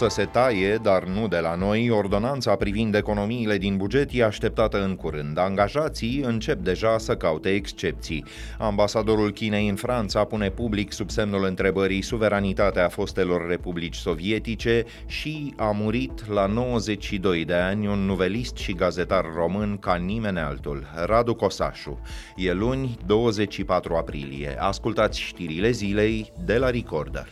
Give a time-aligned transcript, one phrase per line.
[0.00, 4.84] Să se taie, dar nu de la noi, ordonanța privind economiile din buget e așteptată
[4.84, 5.38] în curând.
[5.38, 8.24] Angajații încep deja să caute excepții.
[8.58, 15.70] Ambasadorul Chinei în Franța pune public sub semnul întrebării suveranitatea fostelor republici sovietice și a
[15.70, 22.00] murit la 92 de ani un nuvelist și gazetar român ca nimeni altul, Radu Cosașu.
[22.36, 24.56] E luni, 24 aprilie.
[24.58, 27.28] Ascultați știrile zilei de la Recorder.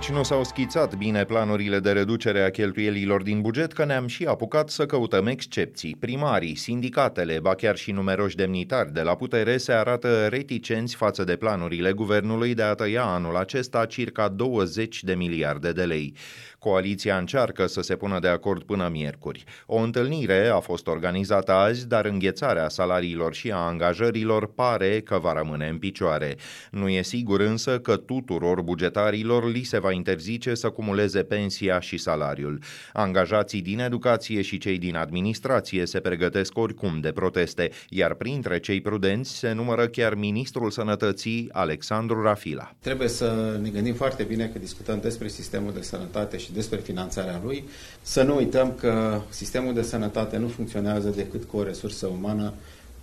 [0.00, 4.24] Nici nu s-au schițat bine planurile de reducere a cheltuielilor din buget, că ne-am și
[4.24, 5.96] apucat să căutăm excepții.
[5.98, 11.36] Primarii, sindicatele, ba chiar și numeroși demnitari de la putere se arată reticenți față de
[11.36, 16.14] planurile guvernului de a tăia anul acesta circa 20 de miliarde de lei.
[16.58, 19.44] Coaliția încearcă să se pună de acord până miercuri.
[19.66, 25.32] O întâlnire a fost organizată azi, dar înghețarea salariilor și a angajărilor pare că va
[25.32, 26.36] rămâne în picioare.
[26.70, 31.96] Nu e sigur însă că tuturor bugetarilor li se va interzice să cumuleze pensia și
[31.96, 32.62] salariul.
[32.92, 38.80] Angajații din educație și cei din administrație se pregătesc oricum de proteste, iar printre cei
[38.80, 42.74] prudenți se numără chiar ministrul sănătății Alexandru Rafila.
[42.80, 47.40] Trebuie să ne gândim foarte bine că discutăm despre sistemul de sănătate și despre finanțarea
[47.44, 47.64] lui.
[48.02, 52.54] Să nu uităm că sistemul de sănătate nu funcționează decât cu o resursă umană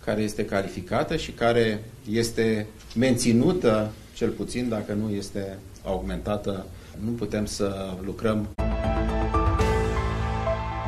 [0.03, 6.65] care este calificată și care este menținută, cel puțin dacă nu este augmentată.
[7.05, 8.47] Nu putem să lucrăm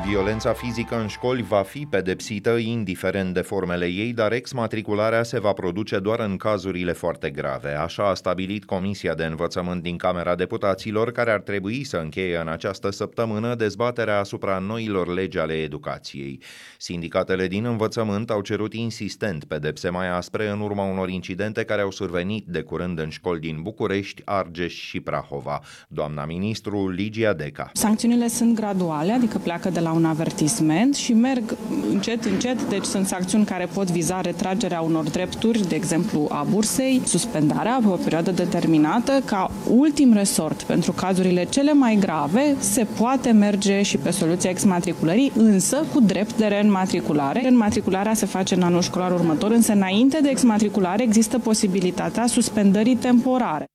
[0.09, 5.53] Violența fizică în școli va fi pedepsită indiferent de formele ei, dar exmatricularea se va
[5.53, 7.73] produce doar în cazurile foarte grave.
[7.73, 12.47] Așa a stabilit Comisia de Învățământ din Camera Deputaților, care ar trebui să încheie în
[12.47, 16.41] această săptămână dezbaterea asupra noilor legi ale educației.
[16.77, 21.91] Sindicatele din învățământ au cerut insistent pedepse mai aspre în urma unor incidente care au
[21.91, 25.59] survenit de curând în școli din București, Argeș și Prahova.
[25.87, 27.69] Doamna ministru Ligia Deca.
[27.73, 31.57] Sancțiunile sunt graduale, adică pleacă de la un avertisment și merg
[31.91, 37.01] încet, încet, deci sunt sancțiuni care pot viza retragerea unor drepturi, de exemplu a bursei,
[37.05, 43.31] suspendarea pe o perioadă determinată, ca ultim resort pentru cazurile cele mai grave se poate
[43.31, 47.47] merge și pe soluția exmatriculării, însă cu drept de reînmatriculare.
[47.47, 53.65] Înmatricularea se face în anul școlar următor, însă înainte de exmatriculare există posibilitatea suspendării temporare.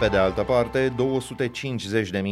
[0.00, 0.94] Pe de altă parte,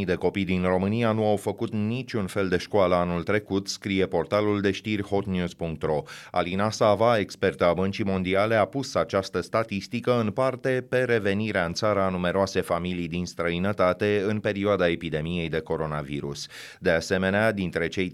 [0.00, 4.06] 250.000 de copii din România nu au făcut niciun fel de școală anul trecut, scrie
[4.06, 6.02] portalul de știri hotnews.ro.
[6.30, 11.72] Alina Sava, expertă a Băncii Mondiale, a pus această statistică în parte pe revenirea în
[11.72, 16.46] țară a numeroase familii din străinătate în perioada epidemiei de coronavirus.
[16.78, 18.12] De asemenea, dintre cei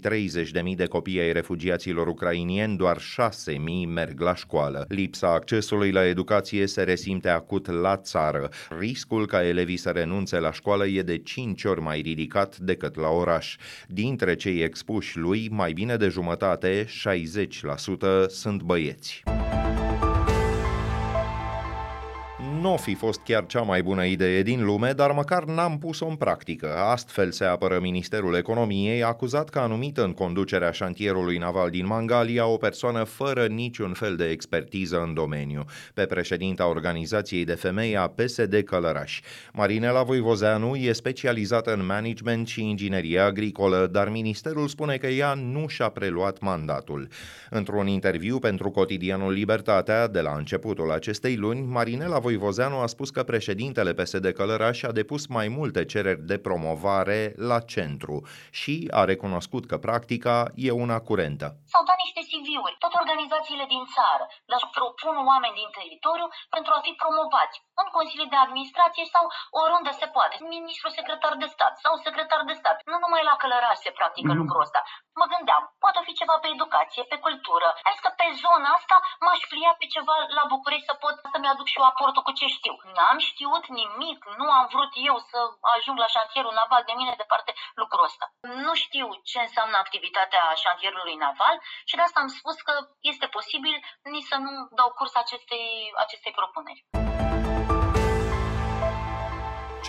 [0.71, 3.55] 30.000 de copii ai refugiaților ucrainieni, doar 6.000
[3.87, 4.85] merg la școală.
[4.87, 8.49] Lipsa accesului la educație se resimte acut la țară.
[8.79, 13.09] Riscul ca elevii să renunțe la școală e de 5 ori mai ridicat decât la
[13.09, 13.55] oraș.
[13.87, 19.23] Dintre cei expuși lui, mai bine de jumătate, 60% sunt băieți
[22.61, 26.15] nu fi fost chiar cea mai bună idee din lume, dar măcar n-am pus-o în
[26.15, 26.75] practică.
[26.75, 32.45] Astfel se apără Ministerul Economiei, acuzat că a numit în conducerea șantierului naval din Mangalia
[32.45, 38.07] o persoană fără niciun fel de expertiză în domeniu, pe președinta organizației de femei a
[38.07, 39.21] PSD Călăraș.
[39.53, 45.67] Marinela Voivozeanu e specializată în management și inginerie agricolă, dar ministerul spune că ea nu
[45.67, 47.07] și-a preluat mandatul.
[47.49, 53.09] Într-un interviu pentru cotidianul Libertatea, de la începutul acestei luni, Marinela Voivozeanu Vozeanu a spus
[53.09, 58.17] că președintele PSD Călăraș a depus mai multe cereri de promovare la centru
[58.51, 61.47] și a recunoscut că practica e una curentă.
[61.71, 62.75] S-au dat niște CV-uri.
[62.83, 68.33] Toate organizațiile din țară le propun oameni din teritoriu pentru a fi promovați în Consiliul
[68.33, 69.25] de Administrație sau
[69.61, 70.35] oriunde se poate.
[70.57, 72.77] Ministrul secretar de stat sau secretar de stat.
[72.91, 74.41] Nu numai la Călăraș se practică mm-hmm.
[74.41, 74.81] lucrul ăsta.
[75.19, 77.67] Mă gândeam, poate fi ceva pe educație, pe cultură.
[77.87, 81.67] Hai că pe zona asta m-aș plia pe ceva la București să pot să-mi aduc
[81.69, 82.73] și eu aportul cu ce știu.
[82.95, 85.39] N-am știut nimic, nu am vrut eu să
[85.75, 87.51] ajung la șantierul naval de mine departe
[87.81, 88.25] lucrul ăsta.
[88.65, 91.55] Nu știu ce înseamnă activitatea șantierului naval
[91.89, 92.73] și de asta am spus că
[93.11, 97.08] este posibil nici să nu dau curs acestei, acestei propuneri.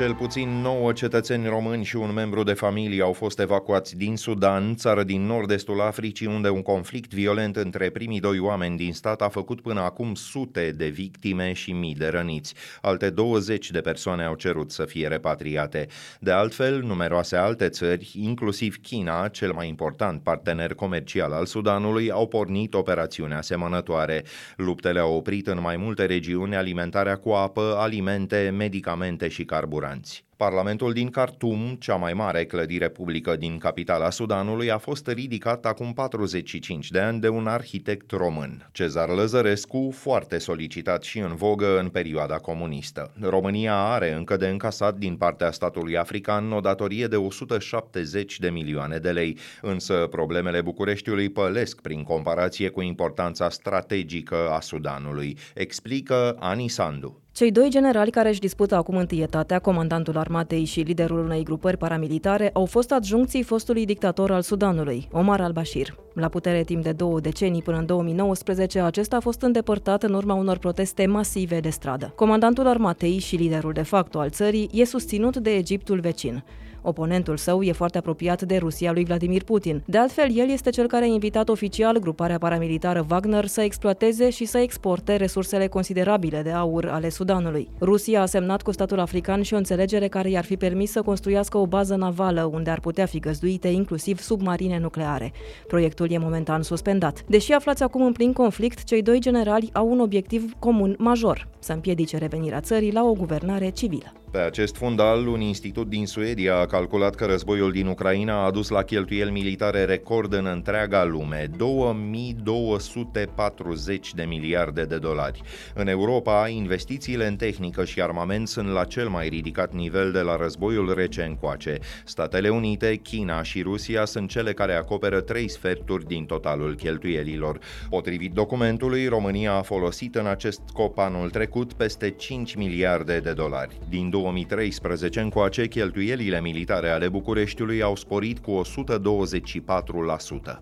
[0.01, 4.77] Cel puțin 9 cetățeni români și un membru de familie au fost evacuați din Sudan,
[4.77, 9.29] țară din nord-estul Africii, unde un conflict violent între primii doi oameni din stat a
[9.29, 12.55] făcut până acum sute de victime și mii de răniți.
[12.81, 15.87] Alte 20 de persoane au cerut să fie repatriate.
[16.21, 22.29] De altfel, numeroase alte țări, inclusiv China, cel mai important partener comercial al Sudanului, au
[22.29, 24.25] pornit operațiuni asemănătoare.
[24.57, 30.30] Luptele au oprit în mai multe regiuni alimentarea cu apă, alimente, medicamente și carburanți Francji.
[30.41, 35.93] Parlamentul din Khartoum, cea mai mare clădire publică din capitala Sudanului, a fost ridicat acum
[35.93, 41.89] 45 de ani de un arhitect român, Cezar Lăzărescu, foarte solicitat și în vogă în
[41.89, 43.13] perioada comunistă.
[43.21, 48.99] România are încă de încasat din partea statului african o datorie de 170 de milioane
[48.99, 56.69] de lei, însă problemele Bucureștiului pălesc prin comparație cu importanța strategică a Sudanului, explică Ani
[56.69, 57.21] Sandu.
[57.33, 60.29] Cei doi generali care își dispută acum întâietatea, comandantul armatei
[60.65, 65.95] și liderul unei grupări paramilitare, au fost adjuncții fostului dictator al Sudanului, Omar al-Bashir.
[66.15, 70.35] La putere timp de două decenii până în 2019, acesta a fost îndepărtat în urma
[70.35, 72.13] unor proteste masive de stradă.
[72.17, 76.45] Comandantul armatei și liderul de facto al țării e susținut de Egiptul vecin.
[76.83, 79.83] Oponentul său e foarte apropiat de Rusia lui Vladimir Putin.
[79.85, 84.45] De altfel, el este cel care a invitat oficial gruparea paramilitară Wagner să exploateze și
[84.45, 87.69] să exporte resursele considerabile de aur ale Sudanului.
[87.81, 91.59] Rusia a semnat cu statul african și o înțelegere care i-ar fi permis să construiască
[91.59, 95.33] o bază navală unde ar putea fi găzduite inclusiv submarine nucleare.
[95.67, 97.25] Proiectul e momentan suspendat.
[97.27, 101.73] Deși aflați acum în plin conflict, cei doi generali au un obiectiv comun major, să
[101.73, 104.13] împiedice revenirea țării la o guvernare civilă.
[104.31, 108.69] Pe acest fundal, un institut din Suedia a calculat că războiul din Ucraina a adus
[108.69, 115.41] la cheltuieli militare record în întreaga lume, 2240 de miliarde de dolari.
[115.75, 120.37] În Europa, investițiile în tehnică și armament sunt la cel mai ridicat nivel de la
[120.37, 121.79] războiul rece încoace.
[122.05, 127.59] Statele Unite, China și Rusia sunt cele care acoperă trei sferturi din totalul cheltuielilor.
[127.89, 133.79] Potrivit documentului, România a folosit în acest scop anul trecut peste 5 miliarde de dolari.
[133.89, 140.59] Din 2013 încoace, cheltuielile militare ale Bucureștiului au sporit cu 124%.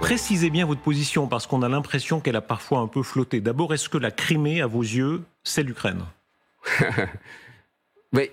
[0.00, 3.40] Précisez bien votre position parce qu'on a l'impression qu'elle a parfois un peu flotté.
[3.40, 6.04] D'abord, est-ce que la Crimée, à vos yeux, c'est l'Ukraine?
[8.12, 8.32] Mais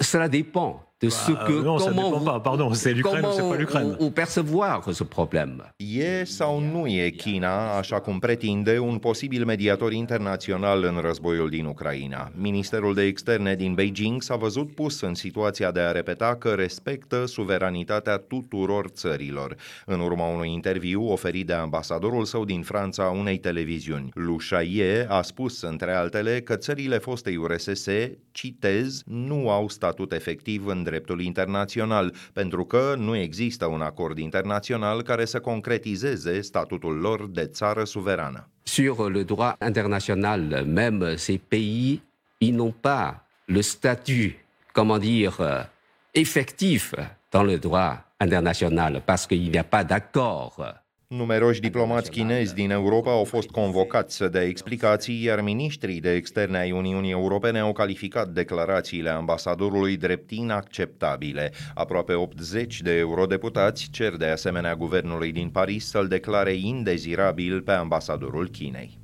[0.00, 0.87] cela dépend.
[1.00, 2.40] De ce Bah, que non, ça comment dépend vous, pas.
[2.40, 5.62] Pardon, c'est l'Ukraine comment ou c'est pas vous- l'Ukraine vous- vous percevoir ce problème.
[5.76, 11.64] E sau nu e China, așa cum pretinde, un posibil mediator internațional în războiul din
[11.64, 12.30] Ucraina?
[12.34, 17.26] Ministerul de Externe din Beijing s-a văzut pus în situația de a repeta că respectă
[17.26, 19.56] suveranitatea tuturor țărilor,
[19.86, 24.08] în urma unui interviu oferit de ambasadorul său din Franța unei televiziuni.
[24.14, 27.86] Lu Shaye a spus, între altele, că țările fostei URSS,
[28.30, 35.02] citez, nu au statut efectiv în dreptul internațional, pentru că nu există un acord internațional
[35.02, 38.48] care să concretizeze statutul lor de țară suverană.
[38.62, 42.00] Sur le droit international, même ces pays,
[42.38, 43.14] ils n'ont pas
[43.44, 44.36] le statut,
[44.72, 45.64] comment dire, euh,
[46.10, 46.94] effectif
[47.30, 50.56] dans le droit international, parce qu'il n'y a pas d'accord.
[51.14, 56.58] Numeroși diplomați chinezi din Europa au fost convocați să dea explicații, iar ministrii de externe
[56.58, 61.52] ai Uniunii Europene au calificat declarațiile ambasadorului drept inacceptabile.
[61.74, 68.48] Aproape 80 de eurodeputați cer de asemenea guvernului din Paris să-l declare indezirabil pe ambasadorul
[68.48, 68.98] Chinei.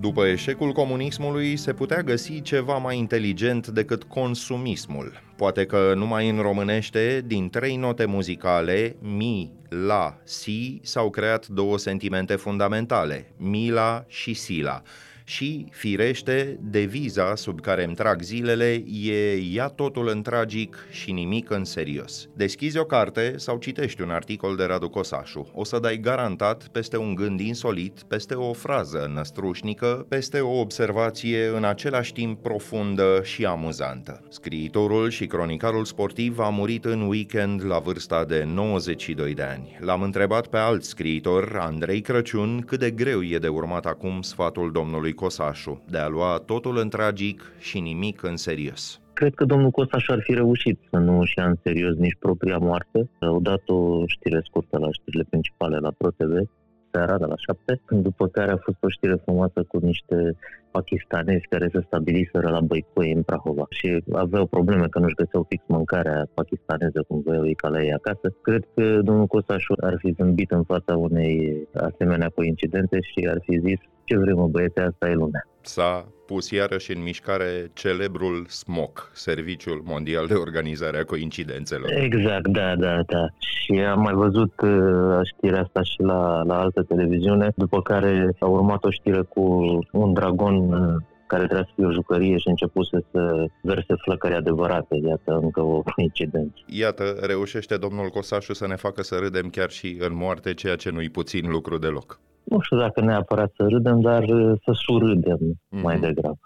[0.00, 5.22] După eșecul comunismului, se putea găsi ceva mai inteligent decât consumismul.
[5.40, 11.78] Poate că numai în românește, din trei note muzicale, mi, la, si, s-au creat două
[11.78, 14.82] sentimente fundamentale, mila și sila.
[15.24, 21.50] Și, firește, deviza sub care îmi trag zilele e ia totul în tragic și nimic
[21.50, 22.28] în serios.
[22.34, 25.50] Deschizi o carte sau citești un articol de Radu Cosașu.
[25.54, 31.46] O să dai garantat peste un gând insolit, peste o frază năstrușnică, peste o observație
[31.46, 34.20] în același timp profundă și amuzantă.
[34.28, 39.78] Scriitorul și cronicarul sportiv a murit în weekend la vârsta de 92 de ani.
[39.80, 44.72] L-am întrebat pe alt scriitor, Andrei Crăciun, cât de greu e de urmat acum sfatul
[44.72, 49.00] domnului Cosașu, de a lua totul în tragic și nimic în serios.
[49.12, 52.58] Cred că domnul Costaș ar fi reușit să nu își ia în serios nici propria
[52.58, 53.10] moarte.
[53.20, 56.48] Au dat o știre scurtă la știrile principale la ProTV
[56.90, 60.36] seara de la 7, după care a fost o știre frumoasă cu niște
[60.70, 65.64] pakistanezi care se stabiliseră la Băicoi în Prahova și aveau probleme că nu-și găseau fix
[65.66, 68.34] mâncarea pakistaneză cum voiau ei ca la ei acasă.
[68.42, 73.58] Cred că domnul Cosașu ar fi zâmbit în fața unei asemenea coincidente și ar fi
[73.58, 75.48] zis ce vrem mă băiete, asta e lumea.
[75.60, 81.90] S-a pus iarăși în mișcare celebrul SMOC, Serviciul Mondial de Organizare a Coincidențelor.
[81.90, 83.24] Exact, da, da, da.
[83.38, 88.46] Și am mai văzut uh, știrea asta și la, la altă televiziune, după care a
[88.46, 89.44] urmat o știre cu
[89.92, 94.94] un dragon uh, care trebuia să fie o jucărie și începuse să verse flăcări adevărate.
[95.08, 96.54] Iată, încă o coincidență.
[96.66, 100.90] Iată, reușește domnul Cosașu să ne facă să râdem chiar și în moarte, ceea ce
[100.90, 102.20] nu-i puțin lucru deloc.
[102.50, 105.82] Nu știu dacă neapărat să râdem, dar uh, să surâdem mm-hmm.
[105.82, 106.38] mai degrabă.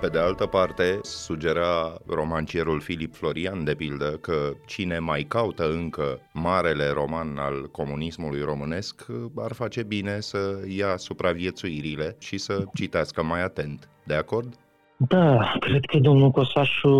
[0.00, 6.20] Pe de altă parte, sugera romancierul Filip Florian, de pildă, că cine mai caută încă
[6.32, 10.38] marele roman al comunismului românesc ar face bine să
[10.68, 13.88] ia supraviețuirile și să citească mai atent.
[14.04, 14.54] De acord?
[14.98, 16.90] Da, cred că domnul Cosașu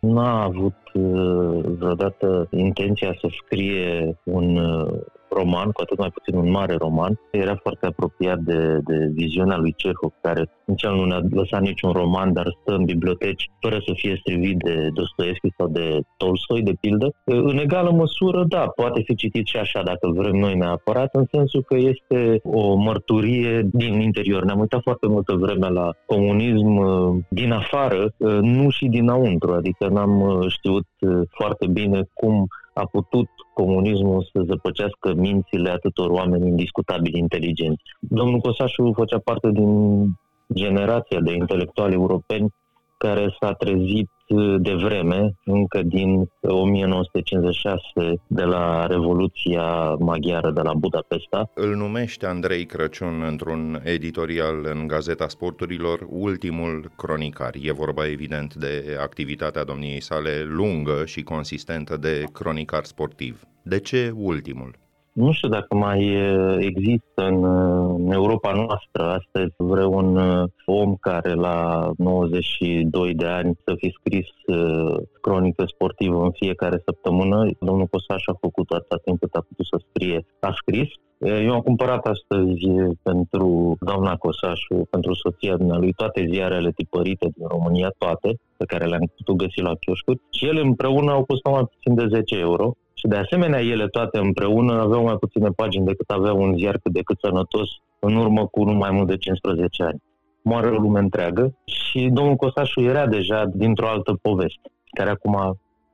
[0.00, 5.00] n-a avut uh, vreodată intenția să scrie un uh,
[5.36, 7.20] roman, cu atât mai puțin un mare roman.
[7.30, 12.32] Era foarte apropiat de, de viziunea lui Cehov, care nici nu ne-a lăsat niciun roman,
[12.32, 17.14] dar stă în biblioteci fără să fie strivit de Dostoevski sau de Tolstoi, de pildă.
[17.24, 21.62] În egală măsură, da, poate fi citit și așa, dacă vrem noi neapărat, în sensul
[21.62, 24.44] că este o mărturie din interior.
[24.44, 29.88] Ne-am uitat foarte multă vreme la comunism uh, din afară, uh, nu și dinăuntru, adică
[29.88, 30.86] n-am uh, știut
[31.30, 37.82] foarte bine cum a putut comunismul să zăpăcească mințile atâtor oameni indiscutabil inteligenți.
[37.98, 39.70] Domnul Cosașu făcea parte din
[40.54, 42.54] generația de intelectuali europeni
[42.96, 44.10] care s-a trezit
[44.58, 47.80] de vreme, încă din 1956,
[48.26, 51.50] de la Revoluția Maghiară de la Budapesta.
[51.54, 57.54] Îl numește Andrei Crăciun într-un editorial în Gazeta Sporturilor ultimul cronicar.
[57.62, 63.42] E vorba evident de activitatea domniei sale lungă și consistentă de cronicar sportiv.
[63.62, 64.83] De ce ultimul?
[65.14, 66.00] Nu știu dacă mai
[66.58, 67.44] există în,
[67.98, 70.16] în Europa noastră astăzi vreun
[70.66, 74.26] om care la 92 de ani să fi scris
[75.20, 77.50] cronică sportivă în fiecare săptămână.
[77.60, 80.26] Domnul Cosaș a făcut atâta timp cât a putut să scrie.
[80.40, 80.88] A scris.
[81.18, 82.66] Eu am cumpărat astăzi
[83.02, 89.12] pentru doamna Cosașu, pentru soția lui, toate ziarele tipărite din România, toate, pe care le-am
[89.16, 90.20] putut găsi la chioșcuri.
[90.30, 92.72] Și ele împreună au costat mai puțin de 10 euro.
[93.04, 96.92] Și de asemenea, ele toate împreună aveau mai puține pagini decât avea un ziar cât
[96.92, 97.68] de cât sănătos
[97.98, 100.02] în urmă cu nu mai mult de 15 ani.
[100.42, 105.34] Moare o lume întreagă și domnul Cosașu era deja dintr-o altă poveste, care acum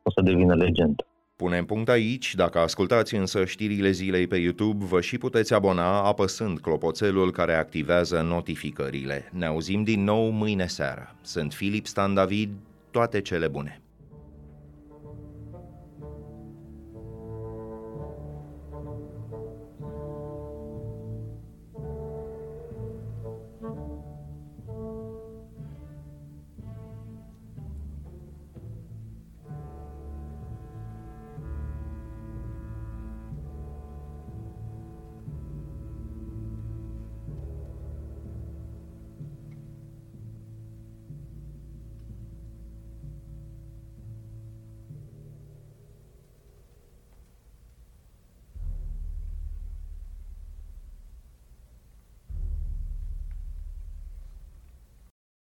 [0.03, 1.07] o să devină legendă.
[1.37, 6.59] Punem punct aici, dacă ascultați însă știrile zilei pe YouTube, vă și puteți abona apăsând
[6.59, 9.31] clopoțelul care activează notificările.
[9.33, 11.15] Ne auzim din nou mâine seară.
[11.21, 12.51] Sunt Filip Stan David,
[12.91, 13.81] toate cele bune!